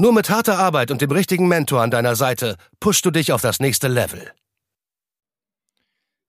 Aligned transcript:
Nur 0.00 0.14
mit 0.14 0.30
harter 0.30 0.58
Arbeit 0.58 0.90
und 0.90 1.02
dem 1.02 1.10
richtigen 1.10 1.46
Mentor 1.46 1.82
an 1.82 1.90
deiner 1.90 2.16
Seite 2.16 2.56
pushst 2.80 3.04
du 3.04 3.10
dich 3.10 3.32
auf 3.32 3.42
das 3.42 3.60
nächste 3.60 3.86
Level. 3.86 4.32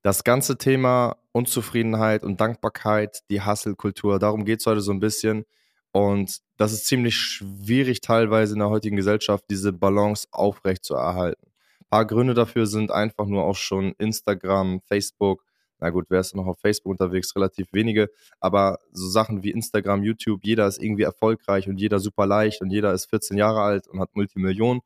Das 0.01 0.25
ganze 0.25 0.57
Thema 0.57 1.15
Unzufriedenheit 1.31 2.25
und 2.25 2.41
Dankbarkeit, 2.41 3.21
die 3.29 3.45
Hustle-Kultur, 3.45 4.19
darum 4.19 4.43
geht 4.43 4.59
es 4.59 4.65
heute 4.65 4.81
so 4.81 4.91
ein 4.91 4.99
bisschen. 4.99 5.45
Und 5.93 6.39
das 6.57 6.73
ist 6.73 6.85
ziemlich 6.85 7.15
schwierig 7.15 8.01
teilweise 8.01 8.55
in 8.55 8.59
der 8.59 8.69
heutigen 8.69 8.97
Gesellschaft, 8.97 9.45
diese 9.49 9.71
Balance 9.71 10.27
aufrecht 10.31 10.83
zu 10.83 10.95
erhalten. 10.95 11.47
Ein 11.79 11.89
paar 11.89 12.05
Gründe 12.05 12.33
dafür 12.33 12.65
sind 12.65 12.91
einfach 12.91 13.27
nur 13.27 13.45
auch 13.45 13.55
schon 13.55 13.93
Instagram, 13.99 14.81
Facebook, 14.81 15.45
na 15.81 15.89
gut, 15.89 16.05
wer 16.09 16.19
ist 16.19 16.35
noch 16.35 16.45
auf 16.45 16.59
Facebook 16.59 16.91
unterwegs? 16.91 17.35
Relativ 17.35 17.67
wenige. 17.73 18.09
Aber 18.39 18.77
so 18.91 19.09
Sachen 19.09 19.43
wie 19.43 19.49
Instagram, 19.49 20.03
YouTube, 20.03 20.41
jeder 20.43 20.67
ist 20.67 20.81
irgendwie 20.81 21.03
erfolgreich 21.03 21.67
und 21.67 21.77
jeder 21.77 21.99
super 21.99 22.27
leicht 22.27 22.61
und 22.61 22.69
jeder 22.69 22.93
ist 22.93 23.07
14 23.07 23.35
Jahre 23.35 23.61
alt 23.61 23.87
und 23.87 23.99
hat 23.99 24.15
Multimillionen. 24.15 24.81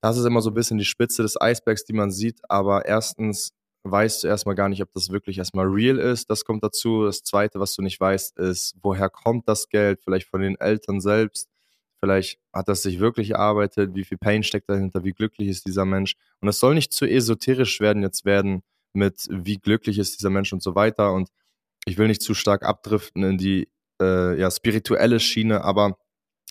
Das 0.00 0.16
ist 0.16 0.24
immer 0.24 0.40
so 0.40 0.50
ein 0.50 0.54
bisschen 0.54 0.78
die 0.78 0.86
Spitze 0.86 1.22
des 1.22 1.38
Eisbergs, 1.38 1.84
die 1.84 1.92
man 1.92 2.10
sieht. 2.10 2.40
Aber 2.48 2.86
erstens 2.86 3.52
weißt 3.84 4.24
du 4.24 4.28
erstmal 4.28 4.54
gar 4.54 4.70
nicht, 4.70 4.82
ob 4.82 4.90
das 4.94 5.10
wirklich 5.10 5.36
erstmal 5.36 5.66
real 5.66 5.98
ist. 5.98 6.30
Das 6.30 6.44
kommt 6.44 6.64
dazu. 6.64 7.04
Das 7.04 7.22
zweite, 7.22 7.60
was 7.60 7.74
du 7.74 7.82
nicht 7.82 8.00
weißt, 8.00 8.38
ist, 8.38 8.76
woher 8.82 9.10
kommt 9.10 9.46
das 9.46 9.68
Geld? 9.68 10.00
Vielleicht 10.02 10.28
von 10.28 10.40
den 10.40 10.56
Eltern 10.58 11.00
selbst. 11.00 11.48
Vielleicht 12.00 12.38
hat 12.52 12.68
das 12.68 12.82
sich 12.82 12.98
wirklich 12.98 13.32
erarbeitet. 13.32 13.94
Wie 13.94 14.04
viel 14.04 14.18
Pain 14.18 14.42
steckt 14.42 14.70
dahinter? 14.70 15.04
Wie 15.04 15.12
glücklich 15.12 15.48
ist 15.48 15.66
dieser 15.66 15.84
Mensch? 15.84 16.14
Und 16.40 16.48
es 16.48 16.60
soll 16.60 16.74
nicht 16.74 16.94
zu 16.94 17.04
esoterisch 17.04 17.80
werden, 17.80 18.02
jetzt 18.02 18.24
werden 18.24 18.62
mit 18.92 19.26
wie 19.30 19.58
glücklich 19.58 19.98
ist 19.98 20.18
dieser 20.18 20.30
Mensch 20.30 20.52
und 20.52 20.62
so 20.62 20.74
weiter. 20.74 21.12
Und 21.12 21.30
ich 21.84 21.98
will 21.98 22.08
nicht 22.08 22.22
zu 22.22 22.34
stark 22.34 22.64
abdriften 22.64 23.22
in 23.22 23.38
die 23.38 23.68
äh, 24.00 24.38
ja, 24.38 24.50
spirituelle 24.50 25.20
Schiene, 25.20 25.64
aber 25.64 25.98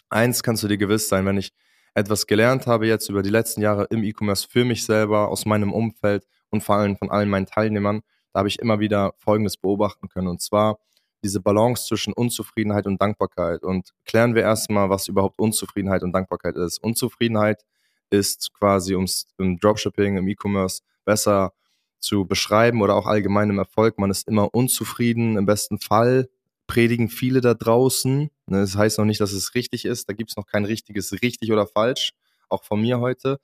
eins 0.09 0.43
kannst 0.43 0.63
du 0.63 0.67
dir 0.67 0.77
gewiss 0.77 1.09
sein, 1.09 1.25
wenn 1.25 1.37
ich 1.37 1.53
etwas 1.93 2.27
gelernt 2.27 2.67
habe 2.67 2.87
jetzt 2.87 3.09
über 3.09 3.23
die 3.23 3.29
letzten 3.29 3.61
Jahre 3.61 3.87
im 3.89 4.03
E-Commerce 4.03 4.47
für 4.47 4.65
mich 4.65 4.85
selber, 4.85 5.29
aus 5.29 5.45
meinem 5.45 5.73
Umfeld 5.73 6.27
und 6.49 6.61
vor 6.63 6.75
allem 6.75 6.95
von 6.97 7.09
allen 7.09 7.29
meinen 7.29 7.47
Teilnehmern, 7.47 8.01
da 8.33 8.39
habe 8.39 8.49
ich 8.49 8.59
immer 8.59 8.79
wieder 8.79 9.13
Folgendes 9.17 9.57
beobachten 9.57 10.07
können. 10.09 10.27
Und 10.27 10.41
zwar 10.41 10.77
diese 11.23 11.41
Balance 11.41 11.87
zwischen 11.87 12.13
Unzufriedenheit 12.13 12.85
und 12.85 13.01
Dankbarkeit. 13.01 13.63
Und 13.63 13.93
klären 14.05 14.35
wir 14.35 14.43
erstmal, 14.43 14.89
was 14.89 15.07
überhaupt 15.07 15.39
Unzufriedenheit 15.39 16.03
und 16.03 16.13
Dankbarkeit 16.13 16.55
ist. 16.55 16.77
Unzufriedenheit 16.83 17.63
ist 18.09 18.53
quasi, 18.53 18.95
um 18.95 19.05
im 19.37 19.59
Dropshipping, 19.59 20.17
im 20.17 20.27
E-Commerce 20.27 20.81
besser 21.03 21.53
zu 21.99 22.25
beschreiben 22.25 22.81
oder 22.81 22.95
auch 22.95 23.07
allgemeinem 23.07 23.57
Erfolg. 23.57 23.99
Man 23.99 24.11
ist 24.11 24.27
immer 24.27 24.53
unzufrieden. 24.53 25.37
Im 25.37 25.45
besten 25.45 25.79
Fall 25.79 26.29
predigen 26.67 27.09
viele 27.09 27.41
da 27.41 27.53
draußen. 27.53 28.29
Ne, 28.47 28.59
das 28.59 28.75
heißt 28.75 28.97
noch 28.99 29.05
nicht, 29.05 29.21
dass 29.21 29.31
es 29.31 29.55
richtig 29.55 29.85
ist. 29.85 30.09
Da 30.09 30.13
gibt 30.13 30.31
es 30.31 30.37
noch 30.37 30.45
kein 30.45 30.65
richtiges 30.65 31.13
richtig 31.21 31.51
oder 31.51 31.67
falsch. 31.67 32.13
Auch 32.49 32.63
von 32.63 32.81
mir 32.81 32.99
heute. 32.99 33.39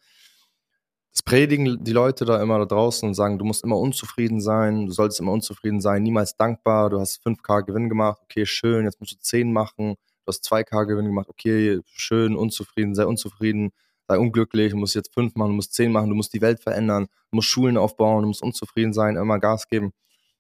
Das 1.14 1.22
predigen 1.22 1.84
die 1.84 1.92
Leute 1.92 2.26
da 2.26 2.42
immer 2.42 2.58
da 2.58 2.66
draußen 2.66 3.08
und 3.08 3.14
sagen, 3.14 3.38
du 3.38 3.46
musst 3.46 3.64
immer 3.64 3.78
unzufrieden 3.78 4.42
sein, 4.42 4.88
du 4.88 4.92
solltest 4.92 5.20
immer 5.20 5.32
unzufrieden 5.32 5.80
sein, 5.80 6.02
niemals 6.02 6.38
dankbar, 6.38 6.90
du 6.90 7.00
hast 7.00 7.22
5K 7.24 7.62
Gewinn 7.62 7.88
gemacht, 7.88 8.18
okay, 8.24 8.48
schön, 8.48 8.86
jetzt 8.86 9.00
musst 9.00 9.12
du 9.12 9.18
10 9.20 9.54
machen, 9.54 9.94
du 9.94 10.28
hast 10.28 10.44
2K 10.52 10.86
Gewinn 10.88 11.06
gemacht, 11.06 11.30
okay, 11.30 11.82
schön, 11.86 12.36
unzufrieden, 12.36 12.96
sehr 12.96 13.08
unzufrieden, 13.08 13.74
sei 14.08 14.18
unglücklich, 14.18 14.72
du 14.72 14.78
musst 14.78 14.96
jetzt 14.96 15.14
fünf 15.14 15.36
machen, 15.36 15.50
du 15.50 15.56
musst 15.56 15.74
zehn 15.74 15.92
machen, 15.92 16.10
du 16.10 16.16
musst 16.16 16.34
die 16.34 16.42
Welt 16.42 16.60
verändern, 16.60 17.08
du 17.32 17.36
musst 17.38 17.48
Schulen 17.48 17.78
aufbauen, 17.78 18.24
du 18.24 18.28
musst 18.28 18.44
unzufrieden 18.44 18.94
sein, 18.94 19.16
immer 19.16 19.40
Gas 19.40 19.68
geben. 19.68 19.94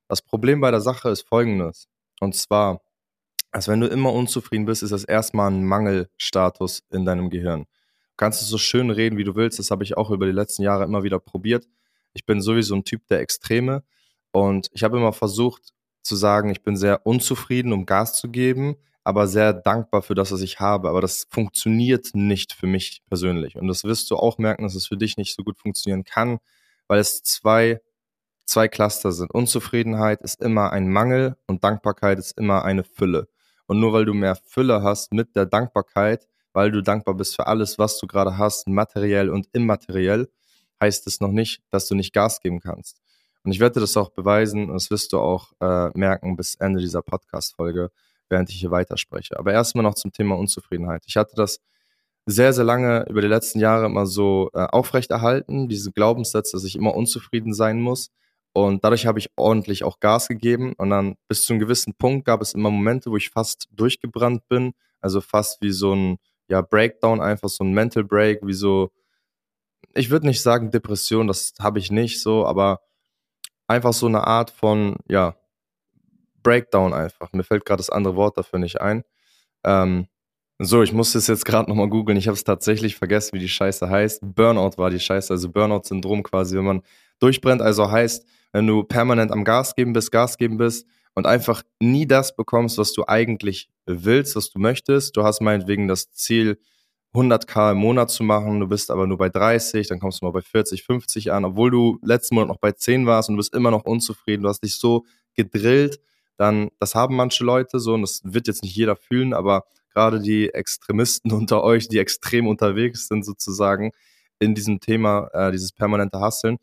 Das 0.07 0.22
Problem 0.22 0.62
bei 0.62 0.72
der 0.72 0.81
Sache 0.81 1.09
ist 1.09 1.28
folgendes. 1.28 1.88
Und 2.19 2.35
zwar, 2.35 2.81
als 3.51 3.68
wenn 3.68 3.79
du 3.79 3.88
immer 3.88 4.13
unzufrieden 4.13 4.66
bist, 4.66 4.84
ist 4.84 4.91
das 4.91 5.03
erstmal 5.03 5.51
ein 5.51 5.66
Mangelstatus 5.66 6.84
in 6.91 7.06
deinem 7.06 7.29
Gehirn. 7.29 7.62
Du 7.62 8.18
kannst 8.18 8.41
es 8.41 8.47
so 8.47 8.57
schön 8.57 8.90
reden, 8.91 9.18
wie 9.18 9.24
du 9.24 9.35
willst. 9.35 9.59
Das 9.59 9.72
habe 9.72 9.84
ich 9.84 9.97
auch 9.97 10.12
über 10.12 10.25
die 10.25 10.31
letzten 10.31 10.63
Jahre 10.63 10.84
immer 10.84 11.03
wieder 11.03 11.19
probiert. 11.19 11.68
Ich 12.13 12.25
bin 12.25 12.41
sowieso 12.41 12.75
ein 12.75 12.84
Typ 12.84 13.07
der 13.07 13.22
Extreme. 13.22 13.84
Und 14.31 14.69
ich 14.74 14.84
habe 14.84 14.97
immer 14.97 15.13
versucht 15.13 15.74
zu 16.03 16.16
sagen, 16.16 16.50
ich 16.50 16.63
bin 16.63 16.75
sehr 16.75 17.06
unzufrieden, 17.06 17.74
um 17.74 17.85
Gas 17.85 18.16
zu 18.16 18.30
geben, 18.30 18.75
aber 19.03 19.28
sehr 19.28 19.53
dankbar 19.53 20.02
für 20.02 20.16
das, 20.16 20.31
was 20.31 20.41
ich 20.41 20.59
habe. 20.59 20.90
Aber 20.90 21.02
das 21.02 21.28
funktioniert 21.30 22.09
nicht 22.14 22.53
für 22.53 22.68
mich 22.68 23.03
persönlich. 23.08 23.58
Und 23.58 23.68
das 23.68 23.84
wirst 23.84 24.09
du 24.12 24.16
auch 24.16 24.38
merken, 24.38 24.64
dass 24.64 24.75
es 24.75 24.88
für 24.88 24.97
dich 24.97 25.18
nicht 25.18 25.36
so 25.36 25.44
gut 25.44 25.58
funktionieren 25.58 26.03
kann, 26.03 26.40
weil 26.88 27.00
es 27.00 27.24
zwei, 27.24 27.81
zwei 28.46 28.68
Cluster 28.68 29.12
sind. 29.12 29.34
Unzufriedenheit 29.34 30.22
ist 30.22 30.42
immer 30.42 30.72
ein 30.72 30.90
Mangel 30.90 31.36
und 31.47 31.63
Dankbarkeit 31.63 32.19
ist 32.19 32.38
immer 32.38 32.63
eine 32.63 32.84
Fülle. 32.84 33.28
Und 33.66 33.80
nur 33.80 33.94
weil 33.94 34.06
du 34.06 34.13
mehr 34.13 34.36
Fülle 34.36 34.84
hast 34.84 35.13
mit 35.13 35.36
der 35.36 35.46
Dankbarkeit, 35.46 36.28
weil 36.53 36.72
du 36.72 36.81
dankbar 36.81 37.16
bist 37.16 37.36
für 37.36 37.47
alles, 37.47 37.80
was 37.80 37.97
du 37.97 38.08
gerade 38.08 38.38
hast, 38.38 38.68
materiell 38.68 39.30
und 39.30 39.47
immateriell, 39.53 40.30
heißt 40.81 41.08
es 41.08 41.19
noch 41.19 41.31
nicht, 41.31 41.62
dass 41.72 41.88
du 41.88 41.96
nicht 41.96 42.13
Gas 42.13 42.40
geben 42.42 42.59
kannst. 42.59 43.02
Und 43.44 43.52
ich 43.52 43.59
werde 43.59 43.80
das 43.80 43.97
auch 43.97 44.09
beweisen 44.09 44.69
und 44.69 44.74
das 44.74 44.90
wirst 44.90 45.12
du 45.13 45.19
auch 45.19 45.52
äh, 45.59 45.90
merken 45.97 46.38
bis 46.38 46.56
Ende 46.56 46.80
dieser 46.80 47.02
Podcast-Folge 47.02 47.92
während 48.33 48.49
ich 48.49 48.59
hier 48.59 48.71
weiterspreche. 48.71 49.38
Aber 49.39 49.53
erstmal 49.53 49.83
noch 49.83 49.95
zum 49.95 50.11
Thema 50.11 50.35
Unzufriedenheit. 50.35 51.03
Ich 51.05 51.16
hatte 51.16 51.35
das 51.35 51.59
sehr, 52.25 52.51
sehr 52.53 52.63
lange 52.63 53.05
über 53.09 53.21
die 53.21 53.27
letzten 53.27 53.59
Jahre 53.59 53.85
immer 53.85 54.05
so 54.05 54.49
äh, 54.53 54.66
aufrechterhalten, 54.66 55.69
diese 55.69 55.91
Glaubenssatz, 55.91 56.51
dass 56.51 56.63
ich 56.63 56.75
immer 56.75 56.95
unzufrieden 56.95 57.53
sein 57.53 57.79
muss. 57.79 58.09
Und 58.53 58.83
dadurch 58.83 59.05
habe 59.05 59.19
ich 59.19 59.29
ordentlich 59.35 59.83
auch 59.83 59.99
Gas 59.99 60.27
gegeben. 60.27 60.73
Und 60.77 60.89
dann 60.89 61.16
bis 61.27 61.45
zu 61.45 61.53
einem 61.53 61.59
gewissen 61.59 61.94
Punkt 61.95 62.25
gab 62.25 62.41
es 62.41 62.53
immer 62.53 62.71
Momente, 62.71 63.11
wo 63.11 63.17
ich 63.17 63.29
fast 63.29 63.67
durchgebrannt 63.71 64.47
bin. 64.47 64.73
Also 65.00 65.21
fast 65.21 65.61
wie 65.61 65.71
so 65.71 65.94
ein 65.94 66.17
ja, 66.47 66.61
Breakdown, 66.61 67.21
einfach 67.21 67.50
so 67.50 67.63
ein 67.63 67.73
Mental 67.73 68.03
Break, 68.03 68.39
wie 68.44 68.53
so, 68.53 68.91
ich 69.94 70.09
würde 70.09 70.27
nicht 70.27 70.41
sagen 70.41 70.71
Depression, 70.71 71.27
das 71.27 71.53
habe 71.59 71.79
ich 71.79 71.91
nicht 71.91 72.21
so, 72.21 72.45
aber 72.45 72.81
einfach 73.67 73.94
so 73.94 74.07
eine 74.07 74.25
Art 74.27 74.51
von, 74.51 74.97
ja, 75.07 75.35
Breakdown 76.44 76.94
einfach. 76.94 77.34
Mir 77.34 77.44
fällt 77.44 77.66
gerade 77.66 77.80
das 77.80 77.90
andere 77.90 78.16
Wort 78.16 78.38
dafür 78.38 78.59
nicht 78.59 78.81
ein. 78.81 79.04
Ähm, 79.64 80.08
so, 80.59 80.84
ich 80.84 80.94
muss 80.94 81.16
es 81.16 81.28
jetzt 81.28 81.46
gerade 81.46 81.70
nochmal 81.70 81.90
googeln. 81.90 82.18
Ich 82.18 82.28
habe 82.28 82.36
es 82.36 82.44
tatsächlich 82.44 82.96
vergessen, 82.96 83.31
wie 83.34 83.40
die 83.40 83.50
Scheiße 83.50 83.90
heißt. 83.90 84.20
Burnout 84.22 84.78
war 84.78 84.90
die 84.90 85.00
Scheiße, 85.00 85.34
also 85.34 85.50
Burnout-Syndrom 85.50 86.24
quasi, 86.24 86.56
wenn 86.56 86.66
man 86.66 86.81
durchbrennt. 87.20 87.62
Also 87.62 87.90
heißt, 87.90 88.26
wenn 88.52 88.68
du 88.68 88.84
permanent 88.84 89.31
am 89.31 89.44
Gas 89.44 89.76
geben 89.76 89.94
bist, 89.94 90.12
Gas 90.12 90.38
geben 90.38 90.58
bist 90.58 90.88
und 91.16 91.26
einfach 91.26 91.64
nie 91.80 92.06
das 92.06 92.36
bekommst, 92.36 92.78
was 92.78 92.94
du 92.94 93.04
eigentlich 93.08 93.70
willst, 93.86 94.36
was 94.36 94.52
du 94.52 94.60
möchtest. 94.60 95.18
Du 95.18 95.24
hast 95.24 95.42
meinetwegen 95.42 95.88
das 95.88 96.12
Ziel, 96.12 96.60
100k 97.14 97.74
im 97.74 97.78
Monat 97.78 98.10
zu 98.10 98.24
machen, 98.24 98.60
du 98.60 98.68
bist 98.68 98.90
aber 98.90 99.06
nur 99.06 99.18
bei 99.18 99.30
30, 99.30 99.88
dann 99.88 100.00
kommst 100.00 100.22
du 100.22 100.25
mal 100.25 100.31
bei 100.31 100.42
40, 100.42 100.84
50 100.84 101.31
an, 101.31 101.46
obwohl 101.46 101.70
du 101.70 102.00
letzten 102.02 102.36
Monat 102.36 102.48
noch 102.48 102.58
bei 102.58 102.72
10 102.72 103.06
warst 103.06 103.30
und 103.30 103.36
du 103.36 103.38
bist 103.38 103.54
immer 103.54 103.70
noch 103.70 103.86
unzufrieden. 103.86 104.44
Du 104.44 104.50
hast 104.50 104.64
dich 104.64 104.75
so 104.75 105.06
gedrillt, 105.36 106.00
dann, 106.38 106.69
das 106.79 106.95
haben 106.95 107.16
manche 107.16 107.44
Leute 107.44 107.79
so 107.79 107.94
und 107.94 108.01
das 108.01 108.21
wird 108.23 108.47
jetzt 108.47 108.63
nicht 108.63 108.75
jeder 108.75 108.95
fühlen, 108.95 109.33
aber 109.33 109.66
gerade 109.94 110.19
die 110.19 110.49
Extremisten 110.53 111.31
unter 111.33 111.63
euch, 111.63 111.88
die 111.88 111.99
extrem 111.99 112.47
unterwegs 112.47 113.07
sind 113.07 113.23
sozusagen 113.23 113.91
in 114.39 114.55
diesem 114.55 114.79
Thema, 114.79 115.29
äh, 115.33 115.51
dieses 115.51 115.71
permanente 115.71 116.19
Hasseln, 116.19 116.57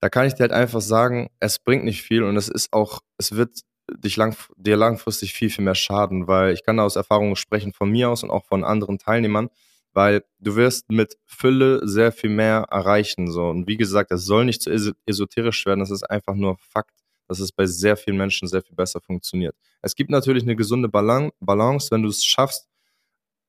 da 0.00 0.08
kann 0.08 0.26
ich 0.26 0.34
dir 0.34 0.42
halt 0.42 0.52
einfach 0.52 0.80
sagen, 0.80 1.30
es 1.40 1.58
bringt 1.58 1.84
nicht 1.84 2.02
viel 2.02 2.22
und 2.22 2.36
es 2.36 2.48
ist 2.48 2.72
auch, 2.72 3.00
es 3.18 3.32
wird 3.32 3.60
dich 3.90 4.16
lang, 4.16 4.36
dir 4.56 4.76
langfristig 4.76 5.32
viel, 5.32 5.50
viel 5.50 5.64
mehr 5.64 5.74
schaden, 5.74 6.26
weil 6.26 6.52
ich 6.52 6.64
kann 6.64 6.76
da 6.76 6.84
aus 6.84 6.96
Erfahrung 6.96 7.36
sprechen 7.36 7.72
von 7.72 7.90
mir 7.90 8.10
aus 8.10 8.22
und 8.22 8.30
auch 8.30 8.44
von 8.44 8.64
anderen 8.64 8.98
Teilnehmern, 8.98 9.48
weil 9.92 10.24
du 10.38 10.56
wirst 10.56 10.90
mit 10.90 11.16
Fülle 11.24 11.80
sehr 11.88 12.12
viel 12.12 12.30
mehr 12.30 12.66
erreichen, 12.70 13.30
so. 13.30 13.48
Und 13.48 13.66
wie 13.68 13.76
gesagt, 13.76 14.12
es 14.12 14.24
soll 14.24 14.44
nicht 14.44 14.62
zu 14.62 14.70
esoterisch 15.06 15.64
werden, 15.66 15.80
das 15.80 15.90
ist 15.90 16.02
einfach 16.02 16.34
nur 16.34 16.56
Fakt 16.58 17.05
dass 17.28 17.40
es 17.40 17.52
bei 17.52 17.66
sehr 17.66 17.96
vielen 17.96 18.16
Menschen 18.16 18.48
sehr 18.48 18.62
viel 18.62 18.76
besser 18.76 19.00
funktioniert. 19.00 19.54
Es 19.82 19.94
gibt 19.94 20.10
natürlich 20.10 20.42
eine 20.42 20.56
gesunde 20.56 20.88
Balance, 20.88 21.88
wenn 21.90 22.02
du 22.02 22.08
es 22.08 22.24
schaffst, 22.24 22.68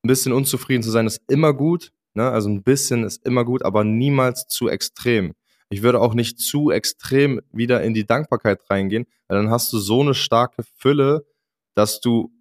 ein 0.04 0.08
bisschen 0.08 0.32
unzufrieden 0.32 0.82
zu 0.82 0.90
sein, 0.90 1.06
ist 1.06 1.22
immer 1.28 1.52
gut. 1.52 1.92
Ne? 2.14 2.30
Also 2.30 2.48
ein 2.48 2.62
bisschen 2.62 3.04
ist 3.04 3.24
immer 3.26 3.44
gut, 3.44 3.62
aber 3.62 3.84
niemals 3.84 4.46
zu 4.46 4.68
extrem. 4.68 5.34
Ich 5.70 5.82
würde 5.82 6.00
auch 6.00 6.14
nicht 6.14 6.38
zu 6.38 6.70
extrem 6.70 7.40
wieder 7.52 7.82
in 7.82 7.94
die 7.94 8.06
Dankbarkeit 8.06 8.60
reingehen, 8.70 9.06
weil 9.26 9.38
dann 9.38 9.50
hast 9.50 9.72
du 9.72 9.78
so 9.78 10.00
eine 10.00 10.14
starke 10.14 10.62
Fülle, 10.76 11.26
dass 11.74 12.00
du 12.00 12.32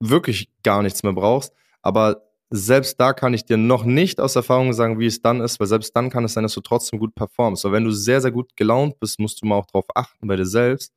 wirklich 0.00 0.50
gar 0.62 0.82
nichts 0.82 1.02
mehr 1.02 1.14
brauchst. 1.14 1.52
Aber 1.82 2.22
selbst 2.56 3.00
da 3.00 3.12
kann 3.12 3.34
ich 3.34 3.44
dir 3.44 3.56
noch 3.56 3.84
nicht 3.84 4.20
aus 4.20 4.36
Erfahrung 4.36 4.72
sagen, 4.72 5.00
wie 5.00 5.06
es 5.06 5.20
dann 5.20 5.40
ist, 5.40 5.58
weil 5.58 5.66
selbst 5.66 5.94
dann 5.96 6.08
kann 6.08 6.24
es 6.24 6.34
sein, 6.34 6.44
dass 6.44 6.54
du 6.54 6.60
trotzdem 6.60 7.00
gut 7.00 7.12
performst. 7.14 7.64
Aber 7.64 7.74
wenn 7.74 7.84
du 7.84 7.90
sehr, 7.90 8.20
sehr 8.20 8.30
gut 8.30 8.56
gelaunt 8.56 9.00
bist, 9.00 9.18
musst 9.18 9.42
du 9.42 9.46
mal 9.46 9.56
auch 9.56 9.66
darauf 9.66 9.86
achten 9.96 10.28
bei 10.28 10.36
dir 10.36 10.46
selbst. 10.46 10.92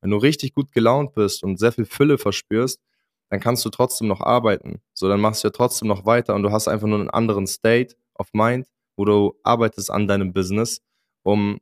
Wenn 0.00 0.10
du 0.10 0.16
richtig 0.16 0.54
gut 0.54 0.72
gelaunt 0.72 1.12
bist 1.12 1.42
und 1.42 1.58
sehr 1.58 1.72
viel 1.72 1.84
Fülle 1.84 2.16
verspürst, 2.16 2.80
dann 3.28 3.40
kannst 3.40 3.62
du 3.66 3.68
trotzdem 3.68 4.08
noch 4.08 4.22
arbeiten. 4.22 4.80
So, 4.94 5.06
dann 5.06 5.20
machst 5.20 5.44
du 5.44 5.48
ja 5.48 5.52
trotzdem 5.52 5.88
noch 5.88 6.06
weiter 6.06 6.34
und 6.34 6.42
du 6.42 6.50
hast 6.50 6.66
einfach 6.66 6.86
nur 6.86 6.98
einen 6.98 7.10
anderen 7.10 7.46
State 7.46 7.94
of 8.14 8.28
Mind, 8.32 8.66
wo 8.96 9.04
du 9.04 9.34
arbeitest 9.42 9.90
an 9.90 10.08
deinem 10.08 10.32
Business, 10.32 10.80
um, 11.24 11.58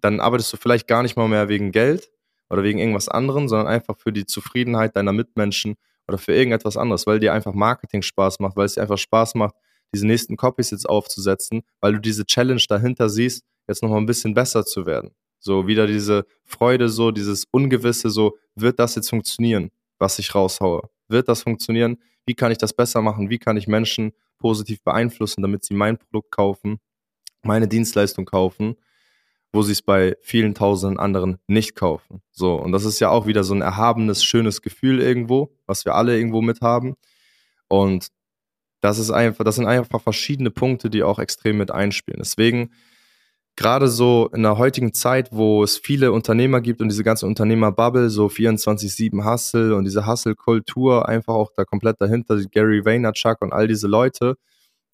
dann 0.00 0.18
arbeitest 0.18 0.52
du 0.54 0.56
vielleicht 0.56 0.88
gar 0.88 1.02
nicht 1.02 1.16
mal 1.16 1.28
mehr 1.28 1.48
wegen 1.48 1.70
Geld 1.70 2.10
oder 2.50 2.64
wegen 2.64 2.80
irgendwas 2.80 3.08
anderem, 3.08 3.46
sondern 3.46 3.68
einfach 3.68 3.96
für 3.96 4.12
die 4.12 4.26
Zufriedenheit 4.26 4.96
deiner 4.96 5.12
Mitmenschen 5.12 5.76
oder 6.12 6.18
für 6.18 6.34
irgendetwas 6.34 6.76
anderes, 6.76 7.06
weil 7.06 7.18
dir 7.18 7.32
einfach 7.32 7.54
Marketing 7.54 8.02
Spaß 8.02 8.38
macht, 8.38 8.56
weil 8.56 8.66
es 8.66 8.74
dir 8.74 8.82
einfach 8.82 8.98
Spaß 8.98 9.34
macht, 9.34 9.54
diese 9.94 10.06
nächsten 10.06 10.36
Copies 10.36 10.70
jetzt 10.70 10.88
aufzusetzen, 10.88 11.62
weil 11.80 11.94
du 11.94 12.00
diese 12.00 12.24
Challenge 12.24 12.62
dahinter 12.68 13.08
siehst, 13.08 13.44
jetzt 13.66 13.82
nochmal 13.82 14.00
ein 14.00 14.06
bisschen 14.06 14.34
besser 14.34 14.64
zu 14.64 14.86
werden. 14.86 15.10
So 15.38 15.66
wieder 15.66 15.86
diese 15.86 16.24
Freude, 16.44 16.88
so 16.88 17.10
dieses 17.10 17.46
Ungewisse, 17.50 18.10
so 18.10 18.36
wird 18.54 18.78
das 18.78 18.94
jetzt 18.94 19.10
funktionieren, 19.10 19.70
was 19.98 20.18
ich 20.18 20.34
raushaue? 20.34 20.88
Wird 21.08 21.28
das 21.28 21.42
funktionieren? 21.42 21.98
Wie 22.26 22.34
kann 22.34 22.52
ich 22.52 22.58
das 22.58 22.72
besser 22.72 23.02
machen? 23.02 23.28
Wie 23.28 23.38
kann 23.38 23.56
ich 23.56 23.66
Menschen 23.66 24.12
positiv 24.38 24.82
beeinflussen, 24.82 25.42
damit 25.42 25.64
sie 25.64 25.74
mein 25.74 25.98
Produkt 25.98 26.30
kaufen, 26.30 26.78
meine 27.42 27.68
Dienstleistung 27.68 28.24
kaufen, 28.24 28.76
wo 29.52 29.62
sie 29.62 29.72
es 29.72 29.82
bei 29.82 30.16
vielen 30.22 30.54
tausenden 30.54 30.98
anderen 30.98 31.38
nicht 31.46 31.76
kaufen? 31.76 32.22
So, 32.30 32.54
und 32.54 32.72
das 32.72 32.84
ist 32.84 33.00
ja 33.00 33.10
auch 33.10 33.26
wieder 33.26 33.44
so 33.44 33.54
ein 33.54 33.62
erhabenes, 33.62 34.24
schönes 34.24 34.62
Gefühl 34.62 35.00
irgendwo, 35.00 35.54
was 35.66 35.84
wir 35.84 35.94
alle 35.94 36.16
irgendwo 36.16 36.40
mit 36.42 36.60
haben. 36.60 36.94
Und 37.68 38.08
das 38.80 38.98
ist 38.98 39.10
einfach, 39.10 39.44
das 39.44 39.56
sind 39.56 39.66
einfach 39.66 40.00
verschiedene 40.00 40.50
Punkte, 40.50 40.90
die 40.90 41.02
auch 41.02 41.18
extrem 41.18 41.58
mit 41.58 41.70
einspielen. 41.70 42.20
Deswegen 42.20 42.70
gerade 43.56 43.88
so 43.88 44.30
in 44.34 44.42
der 44.42 44.58
heutigen 44.58 44.94
Zeit, 44.94 45.28
wo 45.32 45.62
es 45.62 45.78
viele 45.78 46.12
Unternehmer 46.12 46.60
gibt 46.60 46.80
und 46.80 46.88
diese 46.88 47.04
ganze 47.04 47.26
Unternehmerbubble, 47.26 48.10
so 48.10 48.26
24-7 48.26 49.24
Hustle 49.30 49.76
und 49.76 49.84
diese 49.84 50.06
Hustle-Kultur 50.06 51.08
einfach 51.08 51.34
auch 51.34 51.50
da 51.54 51.64
komplett 51.64 52.00
dahinter, 52.00 52.40
Gary 52.50 52.84
Vaynerchuk 52.84 53.42
und 53.42 53.52
all 53.52 53.68
diese 53.68 53.88
Leute, 53.88 54.36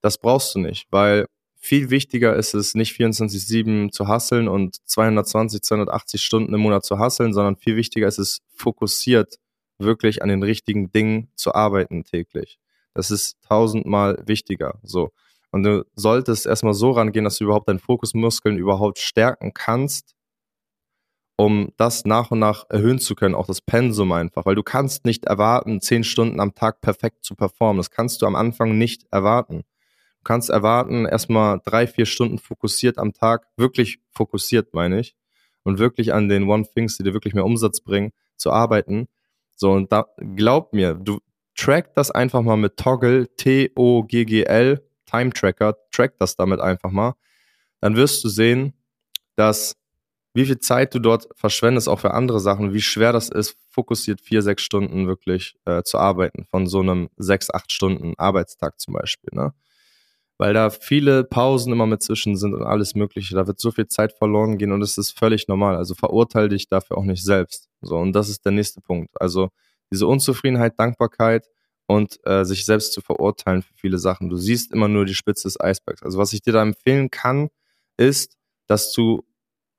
das 0.02 0.19
brauchst 0.19 0.55
du 0.55 0.60
nicht, 0.60 0.87
weil 0.90 1.26
viel 1.69 1.91
wichtiger 1.91 2.35
ist 2.35 2.55
es, 2.55 2.75
nicht 2.75 2.99
24-7 2.99 3.91
zu 3.91 4.09
hasseln 4.09 4.49
und 4.49 4.76
220, 4.88 5.61
280 5.61 6.23
Stunden 6.23 6.55
im 6.55 6.61
Monat 6.61 6.82
zu 6.82 6.99
hasseln, 6.99 7.35
sondern 7.35 7.56
viel 7.56 7.76
wichtiger 7.76 8.09
ist 8.09 8.19
es, 8.19 8.41
fokussiert 8.55 9.38
wirklich 9.79 10.23
an 10.23 10.31
den 10.31 10.43
richtigen 10.43 10.91
Dingen 10.91 11.31
zu 11.37 11.55
arbeiten 11.55 12.05
täglich. 12.05 12.59
Das 12.94 13.11
ist 13.11 13.37
tausendmal 13.47 14.23
wichtiger, 14.25 14.79
so. 14.82 15.11
Und 15.50 15.62
du 15.62 15.85
solltest 15.94 16.47
erstmal 16.47 16.73
so 16.73 16.91
rangehen, 16.91 17.25
dass 17.25 17.37
du 17.37 17.44
überhaupt 17.44 17.69
deinen 17.69 17.81
Fokusmuskeln 17.81 18.56
überhaupt 18.56 18.99
stärken 18.99 19.53
kannst, 19.53 20.15
um 21.37 21.73
das 21.76 22.06
nach 22.06 22.31
und 22.31 22.38
nach 22.38 22.65
erhöhen 22.70 22.99
zu 22.99 23.15
können, 23.15 23.35
auch 23.35 23.47
das 23.47 23.61
Pensum 23.61 24.12
einfach. 24.12 24.47
Weil 24.47 24.55
du 24.55 24.62
kannst 24.62 25.05
nicht 25.05 25.26
erwarten, 25.26 25.82
zehn 25.82 26.03
Stunden 26.03 26.41
am 26.41 26.55
Tag 26.55 26.81
perfekt 26.81 27.25
zu 27.25 27.35
performen. 27.35 27.76
Das 27.76 27.91
kannst 27.91 28.23
du 28.23 28.26
am 28.26 28.37
Anfang 28.37 28.79
nicht 28.79 29.05
erwarten. 29.11 29.65
Kannst 30.28 30.50
erwarten, 30.50 31.06
erstmal 31.06 31.58
drei, 31.64 31.86
vier 31.86 32.04
Stunden 32.04 32.36
fokussiert 32.36 32.98
am 32.98 33.14
Tag, 33.14 33.46
wirklich 33.56 33.98
fokussiert, 34.10 34.75
meine 34.75 35.00
ich, 35.00 35.16
und 35.62 35.78
wirklich 35.78 36.12
an 36.12 36.28
den 36.28 36.50
One 36.50 36.66
Things, 36.66 36.98
die 36.98 37.02
dir 37.02 37.14
wirklich 37.14 37.32
mehr 37.32 37.46
Umsatz 37.46 37.80
bringen, 37.80 38.12
zu 38.36 38.52
arbeiten. 38.52 39.08
So, 39.54 39.72
und 39.72 39.90
da, 39.90 40.04
glaub 40.36 40.75
mir, 40.75 40.92
du 40.92 41.20
track 41.56 41.94
das 41.94 42.10
einfach 42.10 42.42
mal 42.42 42.58
mit 42.58 42.76
Toggle, 42.76 43.34
T-O-G-G-L, 43.36 44.86
Time 45.06 45.30
Tracker, 45.30 45.78
track 45.92 46.19
das 46.19 46.36
damit 46.36 46.60
einfach 46.60 46.90
mal, 46.90 47.14
dann 47.81 47.96
wirst 47.96 48.22
du 48.22 48.28
sehen, 48.28 48.74
dass 49.34 49.76
wie 50.34 50.44
viel 50.44 50.58
Zeit 50.58 50.94
du 50.94 50.98
dort 50.98 51.26
verschwendest, 51.36 51.88
auch 51.88 52.00
für 52.00 52.12
andere 52.12 52.40
Sachen, 52.40 52.74
wie 52.74 52.82
schwer 52.82 53.14
das 53.14 53.31
ist, 53.31 53.56
fokussiert 53.70 54.20
vier, 54.20 54.42
sechs 54.42 54.62
Stunden 54.62 55.06
wirklich 55.06 55.56
äh, 55.64 55.82
zu 55.84 55.96
arbeiten, 55.96 56.44
von 56.44 56.66
so 56.66 56.81
einem 56.81 57.08
sechs, 57.16 57.48
acht 57.48 57.72
Stunden 57.72 58.12
Arbeitstag 58.19 58.78
zum 58.78 58.92
Beispiel, 58.92 59.31
ne? 59.32 59.54
Weil 60.38 60.55
da 60.55 60.70
viele 60.70 61.25
Pausen 61.25 61.73
immer 61.73 61.87
mit 61.87 62.02
zwischen 62.02 62.37
sind 62.37 62.55
und 62.55 62.62
alles 62.62 62.94
Mögliche. 62.94 63.35
Da 63.35 63.46
wird 63.46 63.61
so 63.61 63.73
viel 63.73 63.88
Zeit 63.88 64.12
verloren 64.12 64.56
gehen 64.56 64.73
und 64.73 64.82
es 64.82 64.96
ist 64.96 65.19
völlig 65.19 65.49
normal. 65.49 65.76
Also 65.76 65.94
verurteile 65.94 66.49
dich 66.49 66.69
dafür 66.69 66.96
auch 66.96 67.05
nicht 67.05 67.25
selbst. 67.25 67.69
So, 67.81 67.96
und 67.96 68.12
das 68.12 68.29
ist 68.29 68.44
der 68.44 68.52
nächste 68.52 68.81
Punkt. 68.81 69.20
Also 69.20 69.50
diese 69.90 70.06
Unzufriedenheit, 70.06 70.79
Dankbarkeit, 70.79 71.49
und 71.88 72.20
äh, 72.26 72.44
sich 72.44 72.67
selbst 72.67 72.93
zu 72.93 73.00
verurteilen 73.00 73.62
für 73.62 73.75
viele 73.75 73.99
Sachen. 73.99 74.29
Du 74.29 74.37
siehst 74.37 74.73
immer 74.73 74.88
nur 74.88 75.06
die 75.06 75.14
Spitze 75.14 75.49
des 75.49 75.58
Eisbergs. 75.58 76.02
Also 76.02 76.19
was 76.19 76.32
ich 76.35 76.43
dir 76.43 76.52
da 76.52 76.62
empfehlen 76.62 77.11
kann, 77.11 77.49
ist, 77.96 78.37
dass 78.67 78.93
du 78.93 79.25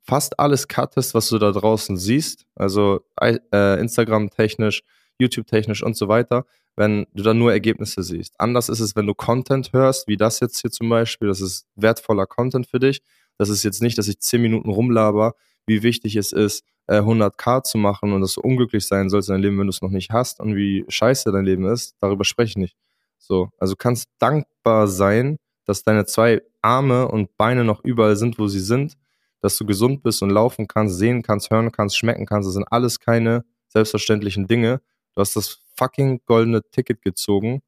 fast 0.02 0.40
alles 0.40 0.68
cuttest, 0.68 1.14
was 1.14 1.30
du 1.30 1.38
da 1.38 1.52
draußen 1.52 1.98
siehst, 1.98 2.48
also 2.56 3.02
äh, 3.22 3.80
Instagram 3.80 4.32
technisch, 4.32 4.82
YouTube 5.20 5.46
technisch 5.46 5.84
und 5.84 5.96
so 5.96 6.08
weiter, 6.08 6.46
wenn 6.76 7.08
du 7.14 7.24
da 7.24 7.34
nur 7.34 7.52
Ergebnisse 7.52 8.04
siehst. 8.04 8.34
Anders 8.40 8.70
ist 8.70 8.80
es, 8.80 8.96
wenn 8.96 9.08
du 9.08 9.14
Content 9.14 9.74
hörst, 9.74 10.08
wie 10.08 10.18
das 10.18 10.40
jetzt 10.40 10.62
hier 10.62 10.72
zum 10.72 10.90
Beispiel, 10.90 11.28
das 11.28 11.42
ist 11.42 11.66
wertvoller 11.76 12.26
Content 12.26 12.68
für 12.68 12.80
dich. 12.80 13.02
Das 13.38 13.50
ist 13.50 13.64
jetzt 13.64 13.82
nicht, 13.82 13.98
dass 13.98 14.08
ich 14.08 14.20
zehn 14.20 14.42
Minuten 14.42 14.70
rumlaber, 14.70 15.34
wie 15.66 15.84
wichtig 15.84 16.16
es 16.16 16.32
ist, 16.32 16.64
100k 16.90 17.60
äh, 17.60 17.64
zu 17.64 17.78
machen 17.78 18.14
und 18.14 18.22
dass 18.22 18.34
du 18.34 18.42
unglücklich 18.42 18.88
sein 18.88 19.10
sollst 19.10 19.30
in 19.30 19.34
deinem 19.34 19.44
Leben, 19.44 19.60
wenn 19.60 19.68
du 19.68 19.72
es 19.72 19.82
noch 19.82 19.92
nicht 19.92 20.12
hast 20.12 20.40
und 20.40 20.56
wie 20.56 20.86
scheiße 20.88 21.32
dein 21.32 21.46
Leben 21.46 21.66
ist, 21.66 21.96
darüber 22.00 22.24
spreche 22.24 22.50
ich 22.50 22.58
nicht. 22.58 22.76
So, 23.18 23.50
also 23.60 23.76
kannst 23.76 24.10
dankbar 24.18 24.88
sein, 24.88 25.38
dass 25.66 25.84
deine 25.84 26.06
zwei 26.06 26.42
Arme 26.62 27.08
und 27.08 27.38
Beine 27.38 27.64
noch 27.64 27.84
überall 27.84 28.16
sind, 28.16 28.40
wo 28.40 28.48
sie 28.48 28.60
sind, 28.60 28.98
dass 29.42 29.58
du 29.58 29.66
gesund 29.66 30.04
bist 30.04 30.22
und 30.24 30.32
laufen 30.32 30.68
kannst, 30.68 30.98
sehen 30.98 31.22
kannst, 31.22 31.52
hören 31.52 31.72
kannst, 31.72 31.98
schmecken 31.98 32.26
kannst. 32.26 32.48
Das 32.48 32.54
sind 32.56 32.66
alles 32.72 33.00
keine 33.00 33.46
selbstverständlichen 33.68 34.48
Dinge. 34.48 34.82
Du 35.16 35.22
hast 35.22 35.36
das 35.36 35.60
fucking 35.80 36.22
goldene 36.26 36.62
Ticket 36.72 37.02
gezogen, 37.02 37.62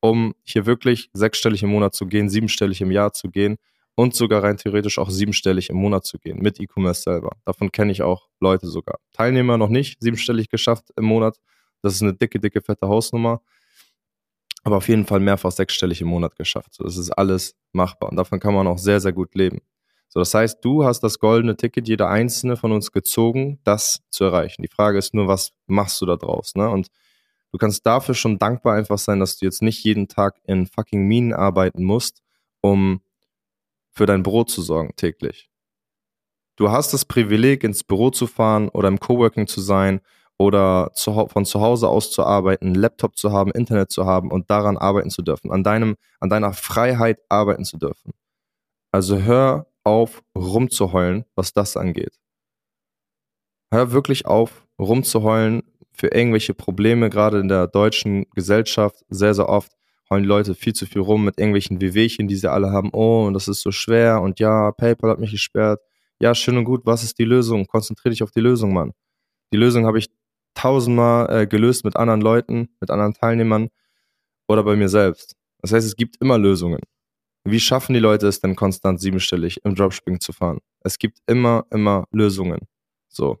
um 0.00 0.34
hier 0.42 0.64
wirklich 0.66 1.10
sechsstellig 1.12 1.62
im 1.62 1.70
Monat 1.70 1.94
zu 1.94 2.06
gehen, 2.06 2.30
siebenstellig 2.30 2.80
im 2.80 2.90
Jahr 2.90 3.12
zu 3.12 3.28
gehen 3.28 3.58
und 3.94 4.14
sogar 4.14 4.42
rein 4.42 4.56
theoretisch 4.56 4.98
auch 4.98 5.10
siebenstellig 5.10 5.68
im 5.68 5.76
Monat 5.76 6.06
zu 6.06 6.18
gehen 6.18 6.38
mit 6.40 6.58
E-Commerce 6.58 7.02
selber. 7.02 7.36
Davon 7.44 7.70
kenne 7.70 7.92
ich 7.92 8.02
auch 8.02 8.28
Leute 8.40 8.66
sogar. 8.66 8.98
Teilnehmer 9.12 9.58
noch 9.58 9.68
nicht 9.68 10.00
siebenstellig 10.00 10.48
geschafft 10.48 10.86
im 10.96 11.04
Monat. 11.04 11.38
Das 11.82 11.94
ist 11.94 12.02
eine 12.02 12.14
dicke, 12.14 12.40
dicke, 12.40 12.62
fette 12.62 12.88
Hausnummer. 12.88 13.42
Aber 14.62 14.76
auf 14.78 14.88
jeden 14.88 15.06
Fall 15.06 15.20
mehrfach 15.20 15.52
sechsstellig 15.52 16.00
im 16.00 16.08
Monat 16.08 16.36
geschafft. 16.36 16.74
So, 16.74 16.84
das 16.84 16.96
ist 16.96 17.10
alles 17.10 17.56
machbar 17.72 18.10
und 18.10 18.16
davon 18.16 18.40
kann 18.40 18.54
man 18.54 18.66
auch 18.66 18.78
sehr, 18.78 19.00
sehr 19.00 19.12
gut 19.12 19.34
leben. 19.34 19.60
So, 20.08 20.18
das 20.18 20.34
heißt, 20.34 20.64
du 20.64 20.84
hast 20.84 21.00
das 21.00 21.18
goldene 21.18 21.56
Ticket, 21.56 21.86
jeder 21.86 22.08
einzelne 22.08 22.56
von 22.56 22.72
uns 22.72 22.90
gezogen, 22.90 23.60
das 23.64 24.02
zu 24.10 24.24
erreichen. 24.24 24.62
Die 24.62 24.68
Frage 24.68 24.98
ist 24.98 25.14
nur, 25.14 25.28
was 25.28 25.52
machst 25.66 26.00
du 26.00 26.06
da 26.06 26.16
draus? 26.16 26.54
Ne? 26.56 26.68
Und 26.68 26.88
du 27.52 27.58
kannst 27.58 27.86
dafür 27.86 28.14
schon 28.14 28.38
dankbar 28.38 28.74
einfach 28.74 28.98
sein, 28.98 29.20
dass 29.20 29.38
du 29.38 29.44
jetzt 29.44 29.62
nicht 29.62 29.84
jeden 29.84 30.08
Tag 30.08 30.40
in 30.44 30.66
fucking 30.66 31.06
Minen 31.06 31.32
arbeiten 31.32 31.84
musst, 31.84 32.22
um 32.60 33.00
für 33.90 34.06
dein 34.06 34.22
Brot 34.22 34.50
zu 34.50 34.62
sorgen 34.62 34.94
täglich. 34.96 35.50
Du 36.56 36.70
hast 36.70 36.92
das 36.92 37.04
Privileg, 37.04 37.64
ins 37.64 37.84
Büro 37.84 38.10
zu 38.10 38.26
fahren 38.26 38.68
oder 38.68 38.88
im 38.88 39.00
Coworking 39.00 39.46
zu 39.46 39.60
sein 39.60 40.00
oder 40.38 40.90
zu, 40.94 41.26
von 41.28 41.44
zu 41.44 41.60
Hause 41.60 41.88
aus 41.88 42.10
zu 42.10 42.24
arbeiten, 42.24 42.74
Laptop 42.74 43.16
zu 43.16 43.32
haben, 43.32 43.50
Internet 43.50 43.90
zu 43.90 44.06
haben 44.06 44.30
und 44.30 44.50
daran 44.50 44.76
arbeiten 44.76 45.10
zu 45.10 45.22
dürfen, 45.22 45.50
an 45.52 45.62
deinem, 45.62 45.96
an 46.18 46.30
deiner 46.30 46.52
Freiheit 46.52 47.18
arbeiten 47.28 47.64
zu 47.64 47.78
dürfen. 47.78 48.12
Also 48.92 49.18
hör 49.18 49.66
auf, 49.84 50.22
rumzuheulen, 50.36 51.24
was 51.34 51.52
das 51.52 51.76
angeht. 51.76 52.18
Hör 53.72 53.92
wirklich 53.92 54.26
auf, 54.26 54.66
rumzuheulen 54.78 55.62
für 56.00 56.08
irgendwelche 56.08 56.54
Probleme, 56.54 57.10
gerade 57.10 57.40
in 57.40 57.48
der 57.48 57.66
deutschen 57.66 58.24
Gesellschaft, 58.34 59.04
sehr, 59.10 59.34
sehr 59.34 59.50
oft 59.50 59.70
heulen 60.08 60.22
die 60.22 60.28
Leute 60.28 60.54
viel 60.54 60.72
zu 60.72 60.86
viel 60.86 61.02
rum 61.02 61.26
mit 61.26 61.38
irgendwelchen 61.38 61.80
Wehwehchen, 61.80 62.26
die 62.26 62.36
sie 62.36 62.50
alle 62.50 62.72
haben. 62.72 62.88
Oh, 62.94 63.26
und 63.26 63.34
das 63.34 63.48
ist 63.48 63.60
so 63.60 63.70
schwer 63.70 64.22
und 64.22 64.40
ja, 64.40 64.72
PayPal 64.72 65.10
hat 65.10 65.20
mich 65.20 65.30
gesperrt. 65.30 65.78
Ja, 66.18 66.34
schön 66.34 66.56
und 66.56 66.64
gut, 66.64 66.86
was 66.86 67.04
ist 67.04 67.18
die 67.18 67.24
Lösung? 67.24 67.66
Konzentriere 67.66 68.10
dich 68.10 68.22
auf 68.22 68.30
die 68.30 68.40
Lösung, 68.40 68.72
Mann. 68.72 68.92
Die 69.52 69.58
Lösung 69.58 69.84
habe 69.84 69.98
ich 69.98 70.08
tausendmal 70.54 71.42
äh, 71.42 71.46
gelöst 71.46 71.84
mit 71.84 71.96
anderen 71.96 72.22
Leuten, 72.22 72.70
mit 72.80 72.90
anderen 72.90 73.12
Teilnehmern 73.12 73.68
oder 74.48 74.64
bei 74.64 74.76
mir 74.76 74.88
selbst. 74.88 75.36
Das 75.58 75.72
heißt, 75.72 75.86
es 75.86 75.96
gibt 75.96 76.16
immer 76.20 76.38
Lösungen. 76.38 76.80
Wie 77.44 77.60
schaffen 77.60 77.92
die 77.92 78.00
Leute 78.00 78.26
es 78.26 78.40
denn 78.40 78.56
konstant 78.56 79.00
siebenstellig 79.00 79.60
im 79.64 79.74
Dropshipping 79.74 80.18
zu 80.18 80.32
fahren? 80.32 80.60
Es 80.80 80.98
gibt 80.98 81.18
immer, 81.26 81.66
immer 81.70 82.04
Lösungen. 82.10 82.60
So. 83.08 83.38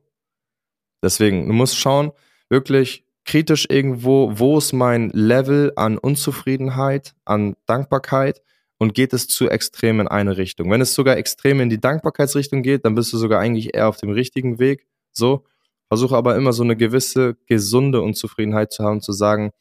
Deswegen, 1.02 1.46
du 1.46 1.54
musst 1.54 1.78
schauen, 1.78 2.12
wirklich, 2.50 3.04
kritisch 3.24 3.66
irgendwo, 3.70 4.38
wo 4.38 4.58
ist 4.58 4.72
mein 4.72 5.10
Level 5.10 5.72
an 5.76 5.98
Unzufriedenheit, 5.98 7.14
an 7.24 7.54
Dankbarkeit 7.66 8.42
und 8.78 8.94
geht 8.94 9.12
es 9.12 9.28
zu 9.28 9.48
extrem 9.48 10.00
in 10.00 10.08
eine 10.08 10.36
Richtung. 10.36 10.70
Wenn 10.70 10.80
es 10.80 10.94
sogar 10.94 11.16
extrem 11.16 11.60
in 11.60 11.68
die 11.68 11.80
Dankbarkeitsrichtung 11.80 12.62
geht, 12.62 12.84
dann 12.84 12.94
bist 12.94 13.12
du 13.12 13.18
sogar 13.18 13.40
eigentlich 13.40 13.74
eher 13.74 13.88
auf 13.88 13.98
dem 13.98 14.10
richtigen 14.10 14.58
Weg. 14.58 14.86
So, 15.12 15.44
versuche 15.88 16.16
aber 16.16 16.36
immer 16.36 16.52
so 16.52 16.62
eine 16.62 16.76
gewisse 16.76 17.36
gesunde 17.46 18.00
Unzufriedenheit 18.00 18.72
zu 18.72 18.84
haben, 18.84 19.00
zu 19.00 19.12
sagen, 19.12 19.52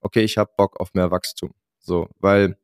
okay, 0.00 0.22
ich 0.22 0.38
habe 0.38 0.50
Bock 0.56 0.78
auf 0.78 0.94
mehr 0.94 1.10
Wachstum. 1.10 1.52
So, 1.80 2.08
weil 2.20 2.56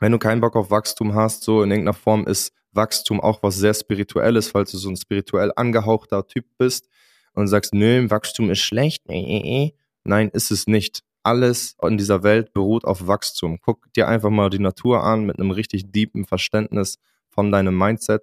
wenn 0.00 0.12
du 0.12 0.18
keinen 0.18 0.40
Bock 0.40 0.56
auf 0.56 0.70
Wachstum 0.70 1.14
hast, 1.14 1.44
so 1.44 1.62
in 1.62 1.70
irgendeiner 1.70 1.94
Form 1.94 2.26
ist 2.26 2.52
Wachstum 2.72 3.20
auch 3.20 3.42
was 3.42 3.56
sehr 3.56 3.74
Spirituelles, 3.74 4.48
falls 4.48 4.72
du 4.72 4.76
so 4.76 4.90
ein 4.90 4.96
spirituell 4.96 5.52
angehauchter 5.56 6.26
Typ 6.26 6.46
bist 6.58 6.88
und 7.34 7.48
sagst, 7.48 7.74
nö, 7.74 8.08
Wachstum 8.10 8.50
ist 8.50 8.60
schlecht. 8.60 9.04
Nein, 9.06 10.28
ist 10.30 10.50
es 10.50 10.66
nicht. 10.66 11.02
Alles 11.22 11.76
in 11.82 11.98
dieser 11.98 12.22
Welt 12.22 12.52
beruht 12.52 12.84
auf 12.84 13.06
Wachstum. 13.06 13.58
Guck 13.60 13.92
dir 13.92 14.08
einfach 14.08 14.30
mal 14.30 14.50
die 14.50 14.58
Natur 14.58 15.02
an 15.02 15.24
mit 15.24 15.38
einem 15.38 15.50
richtig 15.50 15.90
deepen 15.90 16.24
Verständnis 16.24 16.98
von 17.28 17.52
deinem 17.52 17.76
Mindset. 17.76 18.22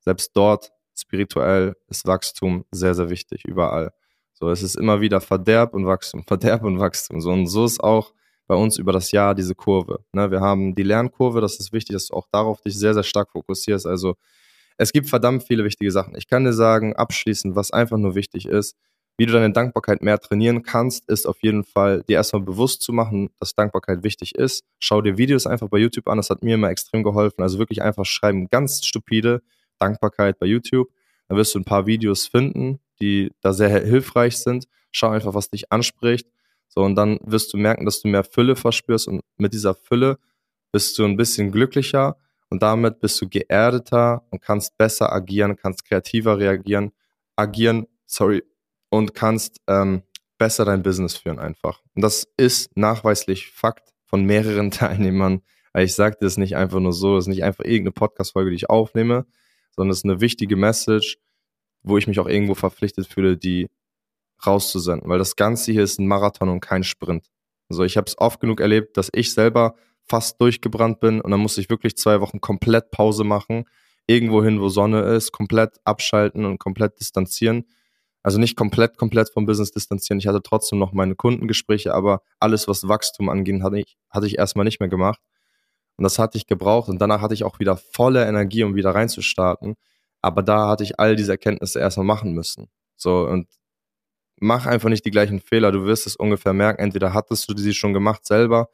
Selbst 0.00 0.32
dort 0.34 0.72
spirituell 0.96 1.76
ist 1.88 2.06
Wachstum 2.06 2.64
sehr, 2.70 2.94
sehr 2.94 3.10
wichtig, 3.10 3.44
überall. 3.44 3.92
So, 4.32 4.50
es 4.50 4.62
ist 4.62 4.76
immer 4.76 5.00
wieder 5.00 5.20
Verderb 5.20 5.74
und 5.74 5.86
Wachstum, 5.86 6.24
Verderb 6.26 6.64
und 6.64 6.78
Wachstum. 6.78 7.20
So, 7.20 7.30
und 7.30 7.46
so 7.46 7.64
ist 7.64 7.82
auch 7.82 8.12
bei 8.46 8.54
uns 8.56 8.78
über 8.78 8.92
das 8.92 9.12
Jahr 9.12 9.34
diese 9.34 9.54
Kurve. 9.54 10.04
Ne, 10.12 10.30
wir 10.30 10.40
haben 10.40 10.74
die 10.74 10.82
Lernkurve, 10.82 11.40
das 11.40 11.60
ist 11.60 11.72
wichtig, 11.72 11.94
dass 11.94 12.08
du 12.08 12.14
auch 12.14 12.26
darauf 12.32 12.60
dich 12.62 12.76
sehr, 12.76 12.94
sehr 12.94 13.02
stark 13.04 13.30
fokussierst. 13.30 13.86
Also 13.86 14.16
es 14.80 14.92
gibt 14.92 15.10
verdammt 15.10 15.42
viele 15.42 15.62
wichtige 15.64 15.92
Sachen. 15.92 16.16
Ich 16.16 16.26
kann 16.26 16.44
dir 16.44 16.54
sagen, 16.54 16.96
abschließend, 16.96 17.54
was 17.54 17.70
einfach 17.70 17.98
nur 17.98 18.14
wichtig 18.14 18.46
ist, 18.46 18.76
wie 19.18 19.26
du 19.26 19.32
deine 19.34 19.52
Dankbarkeit 19.52 20.00
mehr 20.00 20.18
trainieren 20.18 20.62
kannst, 20.62 21.06
ist 21.06 21.26
auf 21.26 21.42
jeden 21.42 21.64
Fall 21.64 22.02
dir 22.08 22.14
erstmal 22.14 22.40
bewusst 22.40 22.80
zu 22.80 22.94
machen, 22.94 23.28
dass 23.38 23.54
Dankbarkeit 23.54 24.02
wichtig 24.02 24.36
ist. 24.36 24.64
Schau 24.78 25.02
dir 25.02 25.18
Videos 25.18 25.46
einfach 25.46 25.68
bei 25.68 25.76
YouTube 25.76 26.08
an, 26.08 26.16
das 26.16 26.30
hat 26.30 26.42
mir 26.42 26.54
immer 26.54 26.70
extrem 26.70 27.02
geholfen. 27.02 27.42
Also 27.42 27.58
wirklich 27.58 27.82
einfach 27.82 28.06
schreiben, 28.06 28.48
ganz 28.48 28.82
stupide 28.86 29.42
Dankbarkeit 29.78 30.38
bei 30.38 30.46
YouTube. 30.46 30.88
Dann 31.28 31.36
wirst 31.36 31.54
du 31.54 31.58
ein 31.58 31.64
paar 31.66 31.84
Videos 31.84 32.26
finden, 32.26 32.80
die 33.02 33.32
da 33.42 33.52
sehr 33.52 33.68
hilfreich 33.68 34.38
sind. 34.38 34.64
Schau 34.92 35.10
einfach, 35.10 35.34
was 35.34 35.50
dich 35.50 35.70
anspricht. 35.70 36.26
So, 36.68 36.80
und 36.80 36.94
dann 36.94 37.18
wirst 37.22 37.52
du 37.52 37.58
merken, 37.58 37.84
dass 37.84 38.00
du 38.00 38.08
mehr 38.08 38.24
Fülle 38.24 38.56
verspürst 38.56 39.08
und 39.08 39.20
mit 39.36 39.52
dieser 39.52 39.74
Fülle 39.74 40.16
bist 40.72 40.98
du 40.98 41.04
ein 41.04 41.18
bisschen 41.18 41.52
glücklicher 41.52 42.16
und 42.50 42.62
damit 42.62 43.00
bist 43.00 43.20
du 43.20 43.28
geerdeter 43.28 44.26
und 44.30 44.42
kannst 44.42 44.76
besser 44.76 45.12
agieren, 45.12 45.56
kannst 45.56 45.84
kreativer 45.84 46.38
reagieren, 46.38 46.92
agieren, 47.36 47.86
sorry, 48.06 48.42
und 48.90 49.14
kannst 49.14 49.60
ähm, 49.68 50.02
besser 50.36 50.64
dein 50.64 50.82
Business 50.82 51.16
führen 51.16 51.38
einfach. 51.38 51.80
Und 51.94 52.02
das 52.02 52.26
ist 52.36 52.76
nachweislich 52.76 53.50
Fakt 53.52 53.94
von 54.04 54.24
mehreren 54.24 54.70
Teilnehmern. 54.72 55.42
Ich 55.74 55.94
sage 55.94 56.16
das 56.20 56.36
nicht 56.36 56.56
einfach 56.56 56.80
nur 56.80 56.92
so, 56.92 57.16
es 57.16 57.24
ist 57.24 57.28
nicht 57.28 57.44
einfach 57.44 57.64
irgendeine 57.64 57.92
Podcast-Folge, 57.92 58.50
die 58.50 58.56
ich 58.56 58.68
aufnehme, 58.68 59.26
sondern 59.70 59.92
es 59.92 59.98
ist 59.98 60.04
eine 60.04 60.20
wichtige 60.20 60.56
Message, 60.56 61.18
wo 61.82 61.96
ich 61.96 62.08
mich 62.08 62.18
auch 62.18 62.26
irgendwo 62.26 62.54
verpflichtet 62.54 63.06
fühle, 63.06 63.36
die 63.36 63.68
rauszusenden. 64.44 65.08
Weil 65.08 65.18
das 65.18 65.36
Ganze 65.36 65.70
hier 65.70 65.84
ist 65.84 66.00
ein 66.00 66.08
Marathon 66.08 66.48
und 66.48 66.60
kein 66.60 66.82
Sprint. 66.82 67.30
Also 67.68 67.84
ich 67.84 67.96
habe 67.96 68.06
es 68.06 68.18
oft 68.18 68.40
genug 68.40 68.60
erlebt, 68.60 68.96
dass 68.96 69.10
ich 69.12 69.32
selber 69.32 69.76
fast 70.10 70.40
durchgebrannt 70.40 71.00
bin 71.00 71.20
und 71.20 71.30
dann 71.30 71.40
musste 71.40 71.60
ich 71.60 71.70
wirklich 71.70 71.96
zwei 71.96 72.20
Wochen 72.20 72.40
komplett 72.40 72.90
Pause 72.90 73.24
machen, 73.24 73.64
irgendwo 74.06 74.42
hin, 74.44 74.60
wo 74.60 74.68
Sonne 74.68 75.02
ist, 75.02 75.32
komplett 75.32 75.78
abschalten 75.84 76.44
und 76.44 76.58
komplett 76.58 76.98
distanzieren 77.00 77.64
also 78.22 78.38
nicht 78.38 78.56
komplett, 78.56 78.98
komplett 78.98 79.30
vom 79.30 79.46
Business 79.46 79.70
distanzieren. 79.70 80.18
Ich 80.18 80.26
hatte 80.26 80.42
trotzdem 80.42 80.78
noch 80.78 80.92
meine 80.92 81.14
Kundengespräche, 81.14 81.94
aber 81.94 82.22
alles, 82.38 82.68
was 82.68 82.86
Wachstum 82.86 83.28
anging, 83.28 83.62
hatte 83.62 83.80
ich, 83.80 83.96
hatte 84.10 84.26
ich 84.26 84.38
erstmal 84.38 84.64
nicht 84.64 84.80
mehr 84.80 84.88
gemacht. 84.88 85.20
Und 85.96 86.04
das 86.04 86.18
hatte 86.18 86.36
ich 86.36 86.46
gebraucht. 86.46 86.88
Und 86.88 87.00
danach 87.00 87.20
hatte 87.22 87.34
ich 87.34 87.44
auch 87.44 87.60
wieder 87.60 87.76
volle 87.76 88.26
Energie, 88.26 88.62
um 88.62 88.74
wieder 88.74 88.94
reinzustarten. 88.94 89.76
Aber 90.22 90.42
da 90.42 90.68
hatte 90.68 90.84
ich 90.84 90.98
all 91.00 91.16
diese 91.16 91.32
Erkenntnisse 91.32 91.80
erstmal 91.80 92.06
machen 92.06 92.32
müssen. 92.32 92.68
So, 92.96 93.26
und 93.26 93.48
mach 94.36 94.66
einfach 94.66 94.90
nicht 94.90 95.04
die 95.06 95.10
gleichen 95.10 95.40
Fehler. 95.40 95.72
Du 95.72 95.84
wirst 95.84 96.06
es 96.06 96.16
ungefähr 96.16 96.52
merken. 96.52 96.82
Entweder 96.82 97.14
hattest 97.14 97.50
du 97.50 97.56
sie 97.56 97.74
schon 97.74 97.94
gemacht 97.94 98.26
selber 98.26 98.68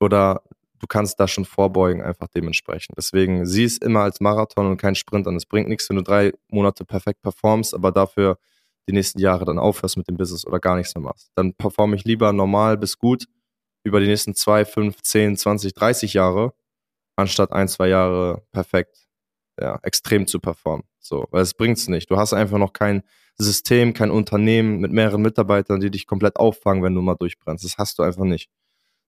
oder 0.00 0.42
du 0.78 0.86
kannst 0.86 1.18
da 1.18 1.26
schon 1.26 1.44
vorbeugen, 1.44 2.02
einfach 2.02 2.28
dementsprechend. 2.28 2.96
Deswegen 2.98 3.46
sieh 3.46 3.64
es 3.64 3.78
immer 3.78 4.00
als 4.00 4.20
Marathon 4.20 4.66
und 4.66 4.76
kein 4.76 4.94
Sprint 4.94 5.26
an. 5.26 5.36
Es 5.36 5.46
bringt 5.46 5.68
nichts, 5.68 5.88
wenn 5.88 5.96
du 5.96 6.02
drei 6.02 6.32
Monate 6.48 6.84
perfekt 6.84 7.22
performst, 7.22 7.74
aber 7.74 7.92
dafür 7.92 8.38
die 8.88 8.92
nächsten 8.92 9.18
Jahre 9.18 9.44
dann 9.44 9.58
aufhörst 9.58 9.96
mit 9.96 10.06
dem 10.06 10.16
Business 10.16 10.46
oder 10.46 10.60
gar 10.60 10.76
nichts 10.76 10.94
mehr 10.94 11.02
machst. 11.02 11.30
Dann 11.34 11.54
performe 11.54 11.96
ich 11.96 12.04
lieber 12.04 12.32
normal 12.32 12.76
bis 12.76 12.98
gut 12.98 13.24
über 13.84 14.00
die 14.00 14.06
nächsten 14.06 14.34
zwei, 14.34 14.64
fünf, 14.64 15.02
zehn, 15.02 15.36
zwanzig, 15.36 15.74
dreißig 15.74 16.14
Jahre, 16.14 16.52
anstatt 17.16 17.52
ein, 17.52 17.68
zwei 17.68 17.88
Jahre 17.88 18.42
perfekt, 18.52 19.08
ja, 19.60 19.78
extrem 19.82 20.26
zu 20.26 20.40
performen. 20.40 20.84
So, 21.00 21.26
weil 21.30 21.42
es 21.42 21.54
bringt's 21.54 21.88
nicht. 21.88 22.10
Du 22.10 22.16
hast 22.16 22.32
einfach 22.32 22.58
noch 22.58 22.72
kein 22.72 23.02
System, 23.38 23.94
kein 23.94 24.10
Unternehmen 24.10 24.78
mit 24.78 24.92
mehreren 24.92 25.22
Mitarbeitern, 25.22 25.80
die 25.80 25.90
dich 25.90 26.06
komplett 26.06 26.36
auffangen, 26.36 26.82
wenn 26.82 26.94
du 26.94 27.00
mal 27.00 27.14
durchbrennst. 27.14 27.64
Das 27.64 27.78
hast 27.78 27.98
du 27.98 28.02
einfach 28.02 28.24
nicht. 28.24 28.50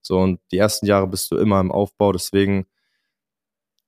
So, 0.03 0.19
und 0.19 0.41
die 0.53 0.59
ersten 0.59 0.87
Jahre 0.87 1.07
bist 1.07 1.31
du 1.31 1.37
immer 1.37 1.61
im 1.61 1.73
Aufbau, 1.73 2.13
deswegen 2.13 2.67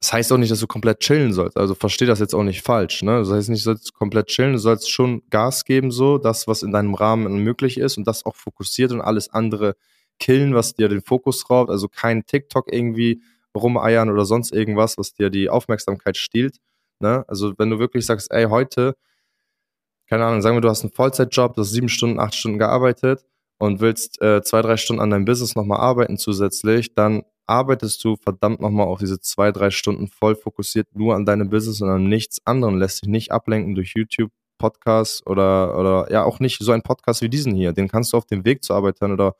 das 0.00 0.14
heißt 0.14 0.32
auch 0.32 0.38
nicht, 0.38 0.50
dass 0.50 0.60
du 0.60 0.66
komplett 0.66 1.00
chillen 1.00 1.34
sollst. 1.34 1.58
Also 1.58 1.74
versteh 1.74 2.06
das 2.06 2.20
jetzt 2.20 2.34
auch 2.34 2.42
nicht 2.42 2.62
falsch. 2.62 3.02
Ne? 3.02 3.18
Das 3.18 3.30
heißt 3.30 3.50
nicht, 3.50 3.60
du 3.60 3.64
sollst 3.64 3.92
komplett 3.92 4.28
chillen. 4.28 4.54
Du 4.54 4.58
sollst 4.58 4.90
schon 4.90 5.22
Gas 5.28 5.66
geben, 5.66 5.90
so 5.90 6.16
das, 6.16 6.48
was 6.48 6.62
in 6.62 6.72
deinem 6.72 6.94
Rahmen 6.94 7.44
möglich 7.44 7.76
ist 7.76 7.98
und 7.98 8.06
das 8.06 8.24
auch 8.24 8.34
fokussiert 8.34 8.92
und 8.92 9.02
alles 9.02 9.28
andere 9.28 9.76
killen, 10.18 10.54
was 10.54 10.72
dir 10.72 10.88
den 10.88 11.02
Fokus 11.02 11.50
raubt. 11.50 11.70
Also 11.70 11.86
kein 11.88 12.24
TikTok 12.24 12.72
irgendwie 12.72 13.20
rumeiern 13.54 14.08
oder 14.08 14.24
sonst 14.24 14.52
irgendwas, 14.52 14.96
was 14.96 15.12
dir 15.12 15.28
die 15.28 15.50
Aufmerksamkeit 15.50 16.16
stiehlt. 16.16 16.56
Ne? 17.00 17.24
Also 17.28 17.52
wenn 17.58 17.68
du 17.68 17.78
wirklich 17.78 18.06
sagst, 18.06 18.30
ey, 18.30 18.46
heute, 18.46 18.96
keine 20.08 20.24
Ahnung, 20.24 20.40
sagen 20.40 20.56
wir, 20.56 20.62
du 20.62 20.70
hast 20.70 20.82
einen 20.82 20.92
Vollzeitjob, 20.92 21.54
du 21.54 21.60
hast 21.60 21.72
sieben 21.72 21.90
Stunden, 21.90 22.20
acht 22.20 22.34
Stunden 22.34 22.58
gearbeitet 22.58 23.26
und 23.60 23.80
willst 23.80 24.20
äh, 24.22 24.42
zwei, 24.42 24.62
drei 24.62 24.78
Stunden 24.78 25.02
an 25.02 25.10
deinem 25.10 25.26
Business 25.26 25.54
nochmal 25.54 25.80
arbeiten 25.80 26.16
zusätzlich, 26.16 26.94
dann 26.94 27.24
arbeitest 27.46 28.02
du 28.02 28.16
verdammt 28.16 28.60
nochmal 28.60 28.86
auf 28.86 29.00
diese 29.00 29.20
zwei, 29.20 29.52
drei 29.52 29.70
Stunden 29.70 30.08
voll 30.08 30.34
fokussiert 30.34 30.88
nur 30.94 31.14
an 31.14 31.26
deinem 31.26 31.50
Business 31.50 31.82
und 31.82 31.90
an 31.90 32.04
nichts 32.04 32.40
anderem, 32.46 32.78
lässt 32.78 33.02
dich 33.02 33.10
nicht 33.10 33.32
ablenken 33.32 33.74
durch 33.74 33.92
YouTube, 33.94 34.30
Podcasts 34.56 35.26
oder, 35.26 35.78
oder 35.78 36.10
ja 36.10 36.24
auch 36.24 36.40
nicht 36.40 36.58
so 36.60 36.72
ein 36.72 36.82
Podcast 36.82 37.20
wie 37.20 37.28
diesen 37.28 37.54
hier. 37.54 37.72
Den 37.72 37.88
kannst 37.88 38.12
du 38.12 38.16
auf 38.16 38.24
dem 38.24 38.46
Weg 38.46 38.64
zur 38.64 38.76
Arbeit 38.76 39.00
hören 39.02 39.12
oder 39.12 39.36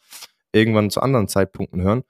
irgendwann 0.52 0.90
zu 0.90 1.00
anderen 1.00 1.26
Zeitpunkten 1.26 1.80
hören 1.80 2.02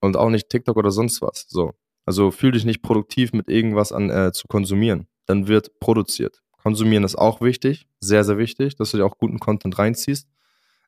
und 0.00 0.16
auch 0.16 0.30
nicht 0.30 0.48
TikTok 0.48 0.76
oder 0.76 0.90
sonst 0.90 1.22
was. 1.22 1.46
So. 1.48 1.74
Also 2.04 2.32
fühl 2.32 2.50
dich 2.50 2.64
nicht 2.64 2.82
produktiv 2.82 3.32
mit 3.32 3.48
irgendwas 3.48 3.92
an 3.92 4.10
äh, 4.10 4.32
zu 4.32 4.48
konsumieren. 4.48 5.06
Dann 5.26 5.46
wird 5.46 5.78
produziert. 5.78 6.42
Konsumieren 6.62 7.04
ist 7.04 7.16
auch 7.16 7.40
wichtig, 7.40 7.86
sehr, 8.00 8.24
sehr 8.24 8.38
wichtig, 8.38 8.74
dass 8.74 8.90
du 8.90 8.96
dir 8.96 9.06
auch 9.06 9.18
guten 9.18 9.38
Content 9.38 9.78
reinziehst. 9.78 10.28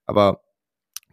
Aber 0.06 0.40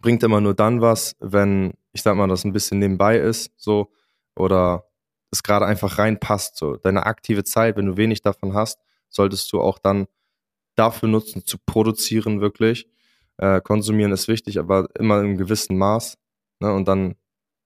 bringt 0.03 0.22
immer 0.22 0.41
nur 0.41 0.53
dann 0.53 0.81
was, 0.81 1.15
wenn, 1.19 1.74
ich 1.93 2.03
sag 2.03 2.15
mal, 2.15 2.27
das 2.27 2.43
ein 2.43 2.51
bisschen 2.51 2.77
nebenbei 2.77 3.17
ist, 3.17 3.51
so, 3.57 3.91
oder 4.36 4.86
es 5.31 5.41
gerade 5.41 5.65
einfach 5.65 5.98
reinpasst, 5.98 6.57
so. 6.57 6.75
Deine 6.75 7.07
aktive 7.07 7.43
Zeit, 7.43 7.77
wenn 7.77 7.88
du 7.88 7.98
wenig 7.98 8.22
davon 8.22 8.53
hast, 8.53 8.79
solltest 9.10 9.51
du 9.51 9.62
auch 9.62 9.79
dann 9.79 10.05
dafür 10.75 11.10
nutzen, 11.10 11.45
zu 11.45 11.57
produzieren, 11.65 12.41
wirklich. 12.41 12.88
Äh, 13.38 13.62
konsumieren 13.62 14.12
ist 14.12 14.27
wichtig, 14.27 14.60
aber 14.60 14.88
immer 15.00 15.19
in 15.19 15.25
einem 15.25 15.38
gewissen 15.38 15.77
Maß, 15.77 16.17
ne, 16.60 16.72
und 16.74 16.88
dann 16.88 17.15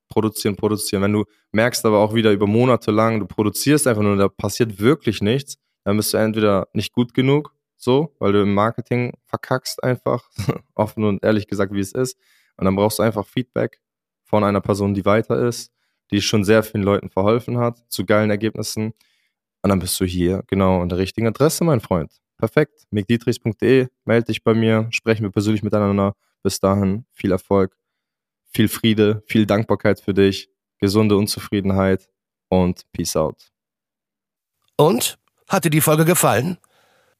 produzieren, 0.07 0.55
produzieren. 0.55 1.01
Wenn 1.01 1.13
du 1.13 1.25
merkst 1.51 1.85
aber 1.85 1.97
auch 1.97 2.13
wieder 2.13 2.31
über 2.31 2.47
Monate 2.47 2.91
lang, 2.91 3.19
du 3.19 3.25
produzierst 3.25 3.87
einfach 3.87 4.03
nur, 4.03 4.15
da 4.15 4.29
passiert 4.29 4.79
wirklich 4.79 5.21
nichts, 5.21 5.57
dann 5.83 5.97
bist 5.97 6.13
du 6.13 6.17
entweder 6.17 6.67
nicht 6.73 6.93
gut 6.93 7.13
genug 7.13 7.56
so, 7.77 8.15
weil 8.19 8.33
du 8.33 8.41
im 8.41 8.53
Marketing 8.53 9.13
verkackst 9.25 9.83
einfach, 9.83 10.29
offen 10.75 11.03
und 11.03 11.23
ehrlich 11.23 11.47
gesagt, 11.47 11.73
wie 11.73 11.79
es 11.79 11.93
ist. 11.93 12.17
Und 12.57 12.65
dann 12.65 12.75
brauchst 12.75 12.99
du 12.99 13.03
einfach 13.03 13.25
Feedback 13.25 13.79
von 14.23 14.43
einer 14.43 14.61
Person, 14.61 14.93
die 14.93 15.05
weiter 15.05 15.47
ist, 15.47 15.71
die 16.11 16.21
schon 16.21 16.43
sehr 16.43 16.63
vielen 16.63 16.83
Leuten 16.83 17.09
verholfen 17.09 17.57
hat, 17.59 17.83
zu 17.89 18.05
geilen 18.05 18.29
Ergebnissen. 18.29 18.93
Und 19.61 19.69
dann 19.69 19.79
bist 19.79 19.99
du 19.99 20.05
hier 20.05 20.43
genau 20.47 20.81
an 20.81 20.89
der 20.89 20.97
richtigen 20.97 21.27
Adresse, 21.27 21.63
mein 21.63 21.79
Freund. 21.79 22.11
Perfekt. 22.37 22.85
mcdietrichs.de, 22.91 23.87
melde 24.05 24.25
dich 24.27 24.43
bei 24.43 24.53
mir, 24.53 24.87
sprechen 24.91 25.23
wir 25.23 25.31
persönlich 25.31 25.63
miteinander. 25.63 26.13
Bis 26.43 26.59
dahin, 26.59 27.05
viel 27.11 27.31
Erfolg, 27.31 27.75
viel 28.53 28.67
Friede, 28.67 29.23
viel 29.27 29.45
Dankbarkeit 29.45 29.99
für 29.99 30.13
dich, 30.13 30.49
gesunde 30.79 31.17
Unzufriedenheit 31.17 32.09
und 32.49 32.83
Peace 32.91 33.15
out. 33.15 33.51
Und? 34.77 35.17
Hat 35.47 35.63
dir 35.63 35.69
die 35.69 35.81
Folge 35.81 36.05
gefallen? 36.05 36.57